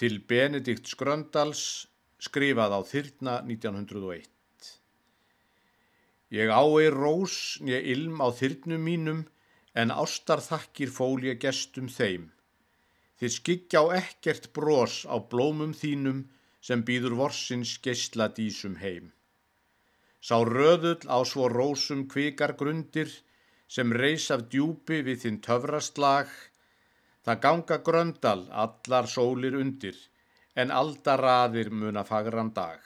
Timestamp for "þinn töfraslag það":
25.24-27.38